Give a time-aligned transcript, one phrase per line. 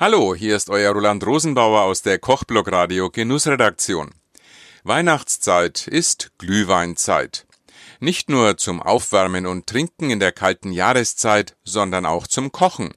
[0.00, 4.14] Hallo, hier ist euer Roland Rosenbauer aus der Kochblock Radio Genussredaktion.
[4.82, 7.46] Weihnachtszeit ist Glühweinzeit.
[7.98, 12.94] Nicht nur zum Aufwärmen und Trinken in der kalten Jahreszeit, sondern auch zum Kochen.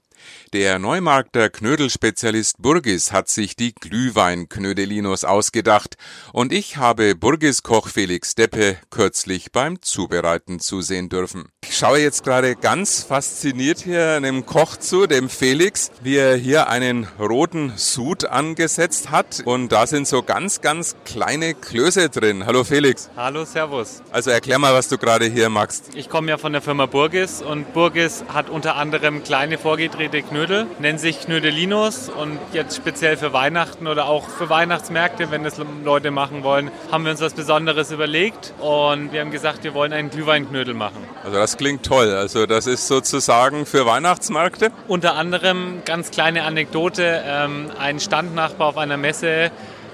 [0.54, 5.96] Der Neumarkter Knödelspezialist Burgis hat sich die Glühwein-Knödelinos ausgedacht
[6.32, 11.50] und ich habe Burgis Koch Felix Deppe kürzlich beim Zubereiten zusehen dürfen.
[11.64, 16.70] Ich schaue jetzt gerade ganz fasziniert hier einem Koch zu, dem Felix, wie er hier
[16.70, 22.46] einen roten Sud angesetzt hat und da sind so ganz, ganz kleine Klöße drin.
[22.46, 23.10] Hallo Felix.
[23.16, 24.04] Hallo, Servus.
[24.11, 25.96] Also erklär mal, was du gerade hier machst.
[25.96, 30.44] Ich komme ja von der Firma Burgis und Burgis hat unter anderem kleine vorgedrehte Knödel
[30.44, 35.56] Knödel, nennen sich Knödelinos und jetzt speziell für Weihnachten oder auch für Weihnachtsmärkte, wenn das
[35.84, 39.94] Leute machen wollen, haben wir uns was Besonderes überlegt und wir haben gesagt, wir wollen
[39.94, 40.98] einen Glühweinknödel machen.
[41.23, 42.12] Also das klingt toll.
[42.12, 44.72] Also das ist sozusagen für Weihnachtsmärkte?
[44.88, 49.50] Unter anderem, ganz kleine Anekdote, ähm, ein Standnachbar auf einer Messe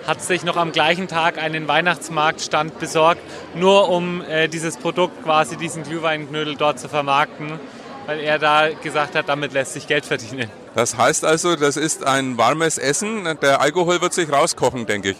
[0.07, 3.21] hat sich noch am gleichen Tag einen Weihnachtsmarktstand besorgt,
[3.55, 7.59] nur um äh, dieses Produkt, quasi diesen Glühweinknödel dort zu vermarkten
[8.09, 10.49] weil er da gesagt hat, damit lässt sich Geld verdienen.
[10.73, 13.37] Das heißt also, das ist ein warmes Essen.
[13.39, 15.17] Der Alkohol wird sich rauskochen, denke ich.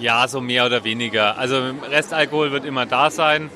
[0.00, 1.38] Ja, so mehr oder weniger.
[1.38, 3.48] Also Restalkohol wird immer da sein.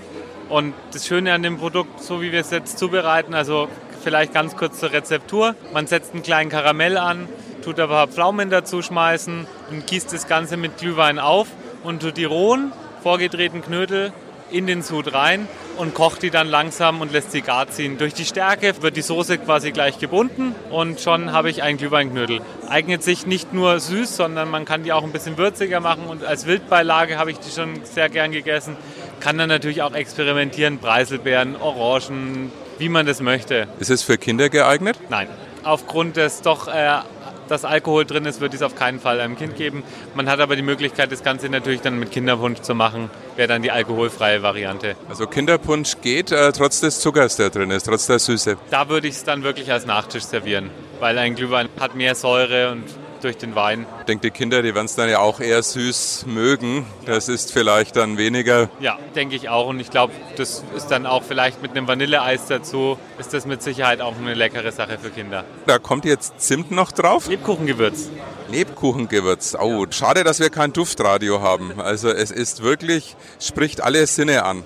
[0.49, 3.67] Und das Schöne an dem Produkt, so wie wir es jetzt zubereiten, also
[4.05, 5.57] vielleicht ganz kurz zur Rezeptur.
[5.73, 7.27] Man setzt einen kleinen Karamell an,
[7.65, 11.49] tut ein paar Pflaumen dazu schmeißen und gießt das Ganze mit Glühwein auf
[11.83, 12.71] und tut die rohen,
[13.03, 14.13] vorgedrehten Knödel
[14.51, 17.99] in den Sud rein und kocht die dann langsam und lässt sie gar ziehen.
[17.99, 22.41] Durch die Stärke wird die Soße quasi gleich gebunden und schon habe ich einen Glühweinknödel.
[22.69, 26.25] Eignet sich nicht nur süß, sondern man kann die auch ein bisschen würziger machen und
[26.25, 28.77] als Wildbeilage habe ich die schon sehr gern gegessen.
[29.21, 33.67] Kann dann natürlich auch experimentieren, Preiselbeeren, Orangen, wie man das möchte.
[33.79, 34.99] Ist es für Kinder geeignet?
[35.09, 35.29] Nein.
[35.63, 37.01] Aufgrund des doch äh,
[37.49, 39.83] dass Alkohol drin ist, wird es auf keinen Fall einem Kind geben.
[40.15, 43.63] Man hat aber die Möglichkeit, das Ganze natürlich dann mit Kinderpunsch zu machen, wäre dann
[43.63, 44.97] die alkoholfreie Variante.
[45.09, 48.57] Also Kinderpunsch geht, äh, trotz des Zuckers, der drin ist, trotz der Süße.
[48.71, 50.71] Da würde ich es dann wirklich als Nachtisch servieren,
[51.01, 52.85] weil ein Glühwein hat mehr Säure und
[53.27, 53.87] durch den Wein.
[54.01, 56.87] Ich denke, die Kinder, die werden es dann ja auch eher süß mögen.
[57.07, 58.71] Das ist vielleicht dann weniger.
[58.79, 59.67] Ja, denke ich auch.
[59.67, 63.63] Und ich glaube, das ist dann auch vielleicht mit einem Vanilleeis dazu, ist das mit
[63.63, 65.45] Sicherheit auch eine leckere Sache für Kinder.
[65.67, 67.29] Da kommt jetzt Zimt noch drauf?
[67.29, 68.11] Lebkuchengewürz.
[68.49, 69.57] Lebkuchengewürz.
[69.61, 71.81] Oh, schade, dass wir kein Duftradio haben.
[71.81, 74.63] Also es ist wirklich, spricht alle Sinne an.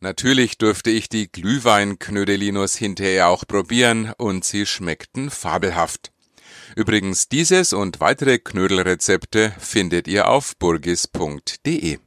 [0.00, 6.12] Natürlich durfte ich die Glühweinknödelinos hinterher auch probieren und sie schmeckten fabelhaft.
[6.76, 11.98] Übrigens dieses und weitere Knödelrezepte findet ihr auf burgis.de.